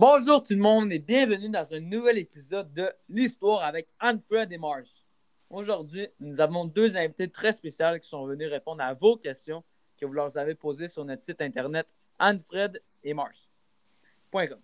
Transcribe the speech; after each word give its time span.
Bonjour 0.00 0.42
tout 0.42 0.54
le 0.54 0.60
monde 0.60 0.90
et 0.92 0.98
bienvenue 0.98 1.50
dans 1.50 1.74
un 1.74 1.80
nouvel 1.80 2.16
épisode 2.16 2.72
de 2.72 2.88
l'Histoire 3.10 3.62
avec 3.62 3.86
Anne-Fred 3.98 4.50
et 4.50 4.56
Mars. 4.56 5.04
Aujourd'hui, 5.50 6.08
nous 6.20 6.40
avons 6.40 6.64
deux 6.64 6.96
invités 6.96 7.28
très 7.28 7.52
spéciaux 7.52 7.98
qui 8.00 8.08
sont 8.08 8.24
venus 8.24 8.48
répondre 8.48 8.82
à 8.82 8.94
vos 8.94 9.18
questions 9.18 9.62
que 10.00 10.06
vous 10.06 10.14
leur 10.14 10.34
avez 10.38 10.54
posées 10.54 10.88
sur 10.88 11.04
notre 11.04 11.20
site 11.20 11.42
internet 11.42 11.86
Anne-Fred 12.18 12.82
et 13.04 13.12
Mars.com. 13.12 14.58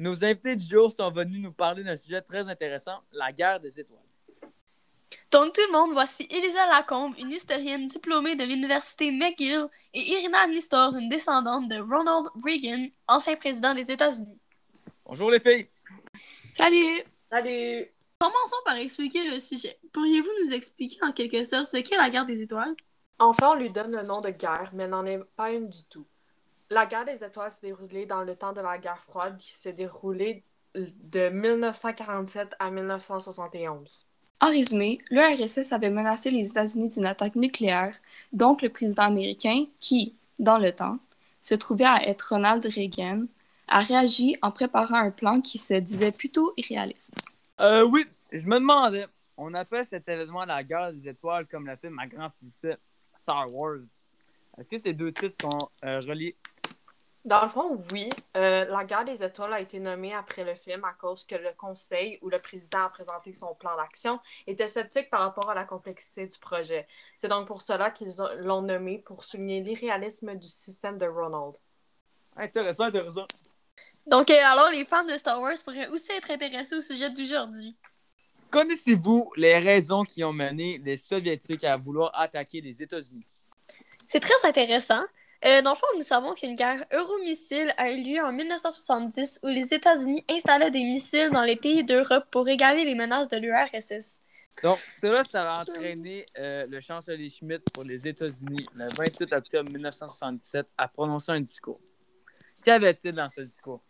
Nos 0.00 0.24
invités 0.24 0.56
du 0.56 0.66
jour 0.66 0.90
sont 0.90 1.12
venus 1.12 1.40
nous 1.40 1.52
parler 1.52 1.84
d'un 1.84 1.96
sujet 1.96 2.20
très 2.20 2.48
intéressant, 2.48 3.02
la 3.12 3.30
guerre 3.30 3.60
des 3.60 3.78
étoiles. 3.78 4.00
Donc 5.30 5.52
tout 5.52 5.60
le 5.68 5.78
monde, 5.78 5.92
voici 5.92 6.26
Elisa 6.28 6.66
Lacombe, 6.66 7.14
une 7.18 7.30
historienne 7.30 7.86
diplômée 7.86 8.34
de 8.34 8.42
l'université 8.42 9.12
McGill, 9.12 9.68
et 9.94 10.00
Irina 10.00 10.48
Nistor, 10.48 10.96
une 10.96 11.08
descendante 11.08 11.68
de 11.68 11.76
Ronald 11.76 12.26
Reagan, 12.44 12.88
ancien 13.06 13.36
président 13.36 13.72
des 13.72 13.92
États-Unis. 13.92 14.39
Bonjour 15.10 15.28
les 15.28 15.40
filles! 15.40 15.66
Salut! 16.52 17.02
Salut! 17.28 17.84
Commençons 18.20 18.62
par 18.64 18.76
expliquer 18.76 19.28
le 19.28 19.40
sujet. 19.40 19.76
Pourriez-vous 19.92 20.30
nous 20.44 20.52
expliquer 20.52 20.98
en 21.02 21.10
quelque 21.10 21.42
sorte 21.42 21.66
ce 21.66 21.78
qu'est 21.78 21.96
la 21.96 22.10
guerre 22.10 22.26
des 22.26 22.40
étoiles? 22.40 22.76
Enfin, 23.18 23.50
on 23.52 23.56
lui 23.56 23.72
donne 23.72 23.90
le 23.90 24.04
nom 24.04 24.20
de 24.20 24.30
guerre, 24.30 24.70
mais 24.72 24.86
n'en 24.86 25.04
est 25.04 25.18
pas 25.34 25.50
une 25.50 25.68
du 25.68 25.82
tout. 25.90 26.06
La 26.70 26.86
guerre 26.86 27.04
des 27.04 27.24
étoiles 27.24 27.50
s'est 27.50 27.58
déroulée 27.60 28.06
dans 28.06 28.22
le 28.22 28.36
temps 28.36 28.52
de 28.52 28.60
la 28.60 28.78
guerre 28.78 29.02
froide 29.02 29.36
qui 29.36 29.50
s'est 29.50 29.72
déroulée 29.72 30.44
de 30.76 31.28
1947 31.28 32.54
à 32.60 32.70
1971. 32.70 34.06
En 34.42 34.46
résumé, 34.46 35.00
l'URSS 35.10 35.72
avait 35.72 35.90
menacé 35.90 36.30
les 36.30 36.48
États-Unis 36.50 36.90
d'une 36.90 37.06
attaque 37.06 37.34
nucléaire, 37.34 37.96
donc 38.32 38.62
le 38.62 38.68
président 38.68 39.02
américain, 39.02 39.64
qui, 39.80 40.14
dans 40.38 40.58
le 40.58 40.70
temps, 40.70 41.00
se 41.40 41.56
trouvait 41.56 41.84
à 41.84 42.06
être 42.06 42.28
Ronald 42.28 42.64
Reagan, 42.64 43.24
a 43.70 43.80
réagi 43.80 44.36
en 44.42 44.50
préparant 44.50 44.96
un 44.96 45.10
plan 45.10 45.40
qui 45.40 45.56
se 45.56 45.74
disait 45.74 46.12
plutôt 46.12 46.52
irréaliste. 46.56 47.14
Euh, 47.60 47.84
oui, 47.84 48.04
je 48.32 48.46
me 48.46 48.58
demandais, 48.58 49.06
on 49.36 49.54
appelle 49.54 49.86
cet 49.86 50.08
événement 50.08 50.44
la 50.44 50.62
guerre 50.62 50.92
des 50.92 51.08
étoiles 51.08 51.46
comme 51.46 51.66
le 51.66 51.76
film 51.76 51.98
à 51.98 52.06
grand 52.06 52.28
succès 52.28 52.76
Star 53.16 53.52
Wars. 53.52 53.78
Est-ce 54.58 54.68
que 54.68 54.78
ces 54.78 54.92
deux 54.92 55.12
titres 55.12 55.36
sont 55.40 55.70
euh, 55.84 56.00
reliés? 56.00 56.36
Dans 57.24 57.42
le 57.42 57.48
fond, 57.48 57.82
oui. 57.92 58.08
Euh, 58.36 58.64
la 58.64 58.84
guerre 58.84 59.04
des 59.04 59.22
étoiles 59.22 59.52
a 59.52 59.60
été 59.60 59.78
nommée 59.78 60.14
après 60.14 60.42
le 60.42 60.54
film 60.54 60.84
à 60.84 60.94
cause 60.94 61.24
que 61.24 61.34
le 61.34 61.50
conseil 61.56 62.18
où 62.22 62.30
le 62.30 62.38
président 62.38 62.84
a 62.84 62.88
présenté 62.88 63.34
son 63.34 63.54
plan 63.54 63.76
d'action 63.76 64.18
était 64.46 64.66
sceptique 64.66 65.10
par 65.10 65.20
rapport 65.20 65.50
à 65.50 65.54
la 65.54 65.64
complexité 65.64 66.26
du 66.26 66.38
projet. 66.38 66.86
C'est 67.16 67.28
donc 67.28 67.46
pour 67.46 67.60
cela 67.60 67.90
qu'ils 67.90 68.14
l'ont 68.38 68.62
nommé 68.62 68.98
pour 68.98 69.22
souligner 69.22 69.60
l'irréalisme 69.60 70.34
du 70.34 70.48
système 70.48 70.96
de 70.96 71.06
Ronald. 71.06 71.58
Intéressant, 72.36 72.84
intéressant. 72.84 73.26
Donc 74.06 74.30
euh, 74.30 74.34
alors 74.44 74.70
les 74.70 74.84
fans 74.84 75.04
de 75.04 75.16
Star 75.16 75.40
Wars 75.40 75.54
pourraient 75.64 75.88
aussi 75.88 76.12
être 76.12 76.30
intéressés 76.30 76.76
au 76.76 76.80
sujet 76.80 77.10
d'aujourd'hui. 77.10 77.76
Connaissez-vous 78.50 79.30
les 79.36 79.58
raisons 79.58 80.02
qui 80.02 80.24
ont 80.24 80.32
mené 80.32 80.80
les 80.84 80.96
Soviétiques 80.96 81.64
à 81.64 81.76
vouloir 81.76 82.10
attaquer 82.18 82.60
les 82.60 82.82
États-Unis? 82.82 83.26
C'est 84.06 84.20
très 84.20 84.34
intéressant. 84.42 85.02
Euh, 85.44 85.62
dans 85.62 85.70
le 85.70 85.76
fond, 85.76 85.86
nous 85.96 86.02
savons 86.02 86.34
qu'une 86.34 86.54
guerre 86.54 86.84
euromissile 86.92 87.72
a 87.76 87.92
eu 87.92 88.02
lieu 88.02 88.20
en 88.22 88.32
1970 88.32 89.40
où 89.42 89.46
les 89.46 89.72
États-Unis 89.72 90.24
installaient 90.28 90.70
des 90.70 90.82
missiles 90.82 91.30
dans 91.30 91.44
les 91.44 91.56
pays 91.56 91.84
d'Europe 91.84 92.24
pour 92.30 92.48
égaler 92.48 92.84
les 92.84 92.94
menaces 92.94 93.28
de 93.28 93.36
l'URSS. 93.36 94.20
Donc, 94.62 94.78
cela, 95.00 95.24
ça 95.24 95.46
a 95.46 95.62
entraîné 95.62 96.26
euh, 96.36 96.66
le 96.66 96.80
chancelier 96.80 97.30
Schmidt 97.30 97.64
pour 97.72 97.84
les 97.84 98.06
États-Unis 98.06 98.66
le 98.74 98.84
28 98.84 99.32
octobre 99.32 99.70
1977 99.70 100.66
à 100.76 100.88
prononcer 100.88 101.32
un 101.32 101.40
discours. 101.40 101.80
Qu'avait-il 102.62 103.12
dans 103.12 103.30
ce 103.30 103.40
discours? 103.40 103.80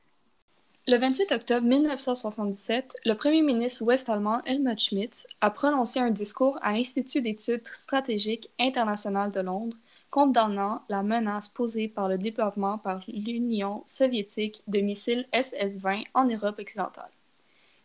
Le 0.91 0.97
28 0.97 1.31
octobre 1.31 1.69
1977, 1.69 2.97
le 3.05 3.15
premier 3.15 3.43
ministre 3.43 3.85
ouest-allemand 3.85 4.43
Helmut 4.45 4.81
Schmidt 4.81 5.25
a 5.41 5.49
prononcé 5.53 6.01
un 6.01 6.11
discours 6.11 6.59
à 6.63 6.73
l'Institut 6.73 7.23
d'études 7.23 7.65
stratégiques 7.69 8.51
internationales 8.59 9.31
de 9.31 9.39
Londres 9.39 9.77
condamnant 10.11 10.83
la 10.89 11.05
menace 11.05 11.47
posée 11.47 11.87
par 11.87 12.09
le 12.09 12.19
développement 12.19 12.77
par 12.77 13.05
l'Union 13.07 13.85
soviétique 13.87 14.63
de 14.67 14.81
missiles 14.81 15.29
SS-20 15.33 16.07
en 16.13 16.25
Europe 16.25 16.59
occidentale. 16.59 17.13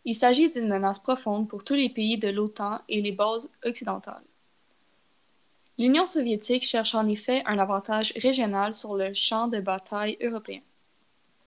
Il 0.04 0.16
s'agit 0.16 0.50
d'une 0.50 0.66
menace 0.66 0.98
profonde 0.98 1.48
pour 1.48 1.62
tous 1.62 1.74
les 1.74 1.90
pays 1.90 2.18
de 2.18 2.30
l'OTAN 2.30 2.80
et 2.88 3.00
les 3.00 3.12
bases 3.12 3.52
occidentales. 3.64 4.24
L'Union 5.78 6.08
soviétique 6.08 6.64
cherche 6.64 6.96
en 6.96 7.06
effet 7.06 7.44
un 7.46 7.60
avantage 7.60 8.12
régional 8.16 8.74
sur 8.74 8.96
le 8.96 9.14
champ 9.14 9.46
de 9.46 9.60
bataille 9.60 10.18
européen. 10.20 10.62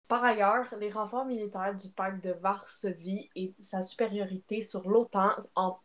Par 0.08 0.24
ailleurs, 0.24 0.66
les 0.80 0.90
renforts 0.90 1.26
militaires 1.26 1.74
du 1.74 1.90
pacte 1.90 2.24
de 2.24 2.32
Varsovie 2.32 3.28
et 3.36 3.54
sa 3.60 3.82
supériorité 3.82 4.62
sur 4.62 4.88
l'OTAN 4.88 5.32
en 5.54 5.78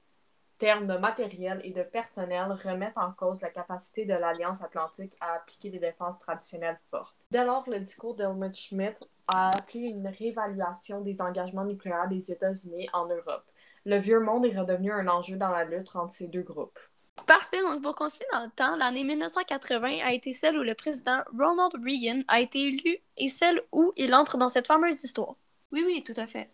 termes 0.58 0.88
de 0.88 0.96
matériel 0.96 1.60
et 1.66 1.72
de 1.72 1.84
personnel 1.84 2.54
remettent 2.64 2.98
en 2.98 3.12
cause 3.12 3.42
la 3.42 3.50
capacité 3.50 4.06
de 4.06 4.14
l'Alliance 4.14 4.62
atlantique 4.62 5.14
à 5.20 5.34
appliquer 5.34 5.72
des 5.72 5.80
défenses 5.80 6.22
traditionnelles 6.22 6.80
fortes. 6.90 7.18
Dès 7.32 7.44
lors, 7.44 7.70
le 7.70 7.82
discours 7.82 8.16
d'Helmut 8.16 8.56
Schmidt 8.56 8.98
a 9.28 9.50
appelé 9.50 9.90
une 9.90 10.08
réévaluation 10.08 11.02
des 11.02 11.22
engagements 11.22 11.66
nucléaires 11.66 12.08
des 12.08 12.32
États-Unis 12.32 12.90
en 12.94 13.08
Europe. 13.08 13.44
Le 13.84 13.98
vieux 13.98 14.22
monde 14.22 14.46
est 14.46 14.58
redevenu 14.58 14.94
un 14.94 15.10
enjeu 15.10 15.36
dans 15.36 15.50
la 15.50 15.66
lutte 15.66 15.94
entre 15.96 16.14
ces 16.14 16.30
deux 16.30 16.44
groupes. 16.44 16.80
Parfait, 17.26 17.62
donc 17.62 17.82
pour 17.82 17.96
continuer 17.96 18.28
dans 18.34 18.44
le 18.44 18.52
temps, 18.52 18.76
l'année 18.76 19.04
1980 19.04 20.00
a 20.04 20.14
été 20.14 20.34
celle 20.34 20.58
où 20.58 20.64
le 20.64 20.74
président 20.74 21.20
Ronald 21.38 21.74
Reagan 21.84 22.22
a 22.28 22.42
été 22.42 22.68
élu 22.68 22.98
et 23.18 23.30
celle 23.30 23.62
où 23.72 23.94
il 23.96 24.14
entre 24.14 24.38
dans 24.38 24.50
cette 24.50 24.68
fameuse 24.68 25.04
histoire. 25.04 25.36
Oui, 25.72 25.84
oui, 25.86 26.04
tout 26.04 26.20
à 26.20 26.28
fait. 26.28 26.50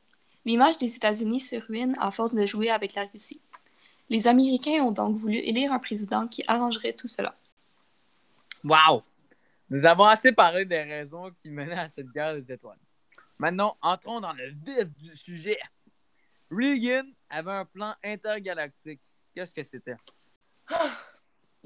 L'image 0.45 0.77
des 0.77 0.95
États-Unis 0.95 1.39
se 1.39 1.55
ruine 1.55 1.95
à 1.99 2.11
force 2.11 2.35
de 2.35 2.45
jouer 2.45 2.69
avec 2.69 2.93
la 2.93 3.05
Russie. 3.05 3.41
Les 4.09 4.27
Américains 4.27 4.83
ont 4.83 4.91
donc 4.91 5.17
voulu 5.17 5.37
élire 5.37 5.73
un 5.73 5.79
président 5.79 6.27
qui 6.27 6.43
arrangerait 6.47 6.93
tout 6.93 7.07
cela. 7.07 7.35
Wow! 8.63 9.03
Nous 9.69 9.85
avons 9.85 10.05
assez 10.05 10.31
parlé 10.31 10.65
des 10.65 10.81
raisons 10.81 11.31
qui 11.39 11.49
menaient 11.49 11.79
à 11.79 11.89
cette 11.89 12.11
guerre 12.11 12.35
des 12.35 12.51
étoiles. 12.51 12.79
Maintenant, 13.37 13.77
entrons 13.81 14.19
dans 14.19 14.33
le 14.33 14.49
vif 14.49 14.89
du 14.97 15.15
sujet. 15.15 15.59
Reagan 16.51 17.05
avait 17.29 17.51
un 17.51 17.65
plan 17.65 17.95
intergalactique. 18.03 19.01
Qu'est-ce 19.33 19.53
que 19.53 19.63
c'était? 19.63 19.95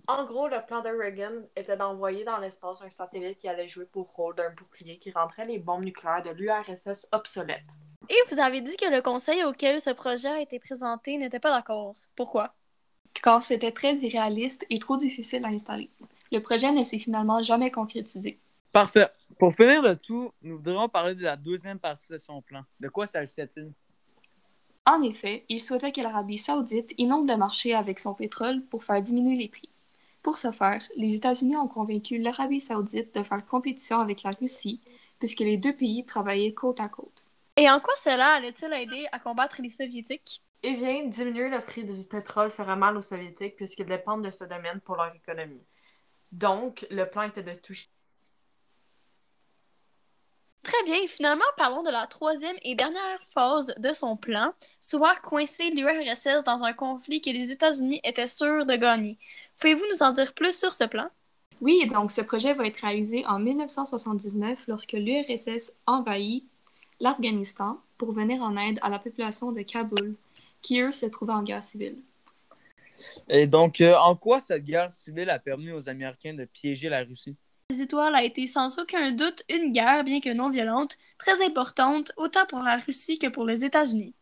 En 0.08 0.26
gros, 0.26 0.48
le 0.48 0.66
plan 0.66 0.82
de 0.82 0.90
Reagan 0.90 1.44
était 1.56 1.78
d'envoyer 1.78 2.24
dans 2.24 2.38
l'espace 2.38 2.82
un 2.82 2.90
satellite 2.90 3.38
qui 3.38 3.48
allait 3.48 3.68
jouer 3.68 3.86
pour 3.86 4.12
rôle 4.12 4.36
d'un 4.36 4.50
bouclier 4.50 4.98
qui 4.98 5.12
rendrait 5.12 5.46
les 5.46 5.60
bombes 5.60 5.86
nucléaires 5.86 6.24
de 6.24 6.32
l'URSS 6.32 7.08
obsolètes. 7.12 7.62
Et 8.10 8.16
vous 8.30 8.40
avez 8.40 8.60
dit 8.60 8.76
que 8.76 8.90
le 8.90 9.02
conseil 9.02 9.44
auquel 9.46 9.80
ce 9.80 9.92
projet 9.92 10.28
a 10.28 10.42
été 10.42 10.60
présenté 10.60 11.18
n'était 11.18 11.40
pas 11.40 11.52
d'accord. 11.52 11.94
Pourquoi? 12.16 12.54
Car 13.14 13.42
c'était 13.42 13.72
très 13.72 13.96
irréaliste 13.96 14.66
et 14.70 14.80
trop 14.80 14.98
difficile 14.98 15.46
à 15.46 15.50
installer. 15.50 15.90
Le 16.32 16.40
projet 16.42 16.72
ne 16.72 16.84
s'est 16.84 17.00
finalement 17.00 17.42
jamais 17.42 17.72
concrétisé. 17.72 18.40
Parfait. 18.74 19.08
Pour 19.38 19.54
finir 19.54 19.82
le 19.82 19.96
tout, 19.96 20.34
nous 20.42 20.58
voudrions 20.58 20.90
parler 20.90 21.16
de 21.16 21.24
la 21.24 21.38
deuxième 21.38 21.80
partie 21.80 22.12
de 22.12 22.18
son 22.18 22.42
plan. 22.42 22.64
De 22.80 22.90
quoi 22.90 23.08
s'agissait-il? 23.08 23.72
En 24.86 25.02
effet, 25.02 25.46
il 25.48 25.62
souhaitait 25.62 25.94
que 25.94 26.02
l'Arabie 26.02 26.38
saoudite 26.38 26.94
inonde 26.98 27.30
le 27.30 27.38
marché 27.38 27.74
avec 27.74 28.00
son 28.00 28.14
pétrole 28.14 28.62
pour 28.66 28.84
faire 28.84 29.02
diminuer 29.02 29.38
les 29.38 29.48
prix. 29.48 29.70
Pour 30.22 30.38
ce 30.38 30.52
faire, 30.52 30.82
les 30.98 31.16
États-Unis 31.16 31.56
ont 31.56 31.68
convaincu 31.68 32.18
l'Arabie 32.18 32.62
saoudite 32.62 33.16
de 33.16 33.24
faire 33.24 33.46
compétition 33.46 34.00
avec 34.00 34.24
la 34.24 34.32
Russie, 34.32 34.82
puisque 35.20 35.40
les 35.40 35.58
deux 35.58 35.76
pays 35.76 36.06
travaillaient 36.06 36.54
côte 36.54 36.82
à 36.82 36.90
côte. 36.90 37.24
Et 37.56 37.70
en 37.70 37.80
quoi 37.80 37.94
cela 37.96 38.34
allait-il 38.34 38.74
aider 38.74 39.06
à 39.12 39.20
combattre 39.20 39.62
les 39.62 39.70
Soviétiques? 39.70 40.42
Eh 40.64 40.76
bien, 40.76 41.06
diminuer 41.06 41.50
le 41.50 41.64
prix 41.64 41.84
du 41.84 42.04
pétrole 42.06 42.52
ferait 42.52 42.76
mal 42.76 42.98
aux 42.98 43.02
Soviétiques 43.02 43.56
puisqu'ils 43.56 43.86
dépendent 43.86 44.24
de 44.26 44.32
ce 44.32 44.46
domaine 44.46 44.82
pour 44.82 44.96
leur 44.96 45.14
économie. 45.16 45.64
Donc, 46.32 46.86
le 46.90 47.06
plan 47.10 47.24
était 47.24 47.44
de 47.44 47.54
toucher. 47.54 47.90
Très 50.74 50.86
bien, 50.86 51.08
finalement, 51.08 51.46
parlons 51.56 51.84
de 51.84 51.92
la 51.92 52.08
troisième 52.08 52.56
et 52.64 52.74
dernière 52.74 53.22
phase 53.22 53.76
de 53.78 53.94
son 53.94 54.18
plan, 54.18 54.54
soit 54.82 55.16
coincer 55.18 55.70
l'URSS 55.70 56.44
dans 56.46 56.64
un 56.64 56.74
conflit 56.74 57.22
que 57.22 57.30
les 57.30 57.52
États-Unis 57.52 58.02
étaient 58.04 58.28
sûrs 58.28 58.66
de 58.66 58.76
gagner. 58.76 59.20
Pouvez-vous 59.60 59.86
nous 59.92 60.02
en 60.02 60.12
dire 60.12 60.34
plus 60.34 60.58
sur 60.58 60.72
ce 60.72 60.86
plan? 60.86 61.10
Oui, 61.62 61.88
donc 61.90 62.12
ce 62.12 62.22
projet 62.22 62.56
va 62.56 62.66
être 62.66 62.80
réalisé 62.80 63.24
en 63.28 63.38
1979 63.38 64.64
lorsque 64.68 64.94
l'URSS 64.94 65.74
envahit 65.86 66.48
l'Afghanistan 67.00 67.80
pour 68.00 68.12
venir 68.12 68.42
en 68.42 68.58
aide 68.58 68.80
à 68.82 68.90
la 68.90 68.98
population 68.98 69.52
de 69.52 69.62
Kaboul, 69.62 70.16
qui 70.64 70.82
eux 70.82 70.92
se 70.92 71.06
trouvaient 71.06 71.34
en 71.34 71.44
guerre 71.44 71.64
civile. 71.64 71.98
Et 73.30 73.46
donc, 73.46 73.80
euh, 73.80 73.96
en 73.96 74.16
quoi 74.16 74.40
cette 74.42 74.66
guerre 74.66 74.92
civile 74.92 75.30
a 75.30 75.38
permis 75.38 75.72
aux 75.72 75.88
Américains 75.88 76.34
de 76.34 76.46
piéger 76.46 76.90
la 76.90 77.04
Russie? 77.04 77.36
Les 77.70 77.82
étoiles 77.82 78.14
a 78.16 78.24
été 78.24 78.46
sans 78.46 78.78
aucun 78.78 79.12
doute 79.12 79.44
une 79.50 79.72
guerre, 79.72 80.04
bien 80.04 80.20
que 80.20 80.32
non 80.32 80.50
violente, 80.50 80.98
très 81.18 81.44
importante, 81.46 82.12
autant 82.18 82.46
pour 82.46 82.60
la 82.60 82.78
Russie 82.78 83.18
que 83.18 83.28
pour 83.28 83.46
les 83.46 83.66
États-Unis. 83.66 84.14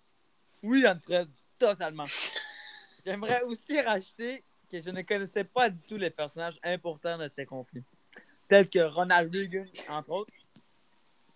Oui, 0.63 0.87
Anfred, 0.87 1.27
totalement. 1.57 2.05
J'aimerais 3.05 3.41
aussi 3.43 3.81
rajouter 3.81 4.43
que 4.69 4.79
je 4.79 4.89
ne 4.89 5.01
connaissais 5.01 5.43
pas 5.43 5.69
du 5.69 5.81
tout 5.81 5.97
les 5.97 6.11
personnages 6.11 6.59
importants 6.63 7.15
de 7.15 7.27
ces 7.27 7.45
conflits, 7.45 7.83
tels 8.47 8.69
que 8.69 8.79
Ronald 8.79 9.33
Reagan, 9.33 9.65
entre 9.89 10.11
autres. 10.11 10.33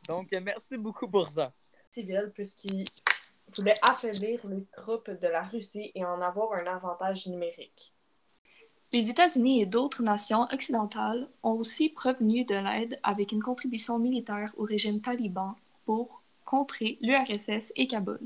Donc, 0.08 0.31
merci 0.31 0.78
beaucoup 0.78 1.10
pour 1.10 1.28
ça. 1.28 1.51
Civil, 1.90 2.31
puisqu'il 2.34 2.86
voulait 3.58 3.74
affaiblir 3.81 4.46
les 4.48 4.63
troupes 4.78 5.10
de 5.10 5.28
la 5.28 5.44
Russie 5.44 5.92
et 5.96 6.06
en 6.06 6.22
avoir 6.22 6.54
un 6.54 6.68
avantage 6.68 7.25
numérique. 7.28 7.94
Les 8.95 9.09
États-Unis 9.09 9.62
et 9.62 9.65
d'autres 9.65 10.03
nations 10.03 10.47
occidentales 10.53 11.27
ont 11.44 11.51
aussi 11.51 11.89
provenu 11.89 12.45
de 12.45 12.56
l'aide 12.56 12.97
avec 13.03 13.33
une 13.33 13.44
contribution 13.44 14.00
militaire 14.00 14.53
au 14.56 14.63
régime 14.63 15.01
taliban 15.01 15.57
pour 15.83 16.24
contrer 16.45 16.97
l'URSS 17.01 17.74
et 17.75 17.88
Kaboul. 17.88 18.21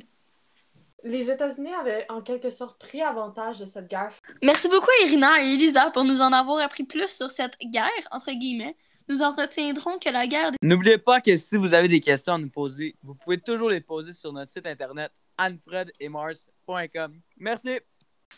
Les 1.04 1.31
États-Unis 1.31 1.74
avaient 1.74 2.06
en 2.07 2.21
quelque 2.21 2.51
sorte 2.51 2.80
pris 2.80 3.01
avantage 3.01 3.57
de 3.57 3.66
cette 3.66 3.88
guerre. 3.88 4.13
Merci 4.44 4.69
beaucoup 4.69 4.92
Irina 5.06 5.44
et 5.44 5.56
Elisa 5.56 5.89
pour 5.89 6.04
nous 6.04 6.21
en 6.21 6.31
avoir 6.31 6.60
appris 6.60 6.83
plus 6.83 7.10
sur 7.10 7.31
cette 7.31 7.57
guerre, 7.60 8.07
entre 8.12 8.31
guillemets. 8.31 8.75
Nous 9.07 9.24
en 9.24 9.33
retiendrons 9.33 9.98
que 9.98 10.12
la 10.12 10.27
guerre... 10.27 10.51
N'oubliez 10.62 11.00
pas 11.00 11.19
que 11.19 11.36
si 11.36 11.57
vous 11.57 11.74
avez 11.74 11.88
des 11.88 12.00
questions 12.00 12.33
à 12.33 12.38
nous 12.38 12.51
poser, 12.51 12.95
vous 13.01 13.15
pouvez 13.15 13.39
toujours 13.39 13.72
les 13.72 13.81
poser 13.81 14.13
sur 14.13 14.31
notre 14.31 14.51
site 14.51 14.68
internet 14.68 15.12
anfredetmars.com. 15.39 17.22
Merci! 17.39 17.80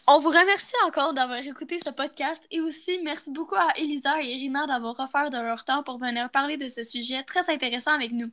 On 0.08 0.20
vous 0.20 0.30
remercie 0.30 0.76
encore 0.86 1.14
d'avoir 1.14 1.40
écouté 1.40 1.78
ce 1.78 1.90
podcast 1.90 2.46
et 2.52 2.60
aussi 2.60 3.00
merci 3.04 3.32
beaucoup 3.32 3.56
à 3.56 3.68
Elisa 3.78 4.22
et 4.22 4.28
Irina 4.28 4.68
d'avoir 4.68 5.00
offert 5.00 5.30
de 5.30 5.38
leur 5.38 5.64
temps 5.64 5.84
pour 5.84 5.98
venir 5.98 6.30
parler 6.30 6.58
de 6.58 6.68
ce 6.68 6.84
sujet 6.84 7.24
très 7.24 7.50
intéressant 7.50 7.92
avec 7.92 8.12
nous. 8.12 8.30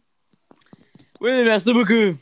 Oui, 1.21 1.43
merci 1.43 1.73
beaucoup! 1.73 2.19